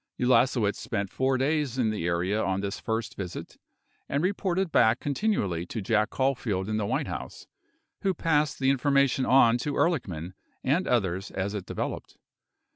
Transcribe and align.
Ulasewicz 0.19 0.77
spent 0.77 1.11
4 1.11 1.37
days 1.37 1.77
in 1.77 1.91
the 1.91 2.07
area 2.07 2.43
on 2.43 2.61
this 2.61 2.79
first 2.79 3.13
visit 3.15 3.57
and 4.09 4.23
reported 4.23 4.71
back 4.71 4.99
continually 4.99 5.63
to 5.67 5.79
Jack 5.79 6.09
Caulfield 6.09 6.67
in 6.67 6.77
the 6.77 6.87
White 6.87 7.05
House, 7.07 7.45
who 8.01 8.15
passed 8.15 8.57
the 8.57 8.71
information 8.71 9.27
on 9.27 9.59
to 9.59 9.73
Ehrlichman 9.73 10.33
and 10.63 10.87
others 10.87 11.29
as 11.29 11.53
it 11.53 11.67
developed. 11.67 12.17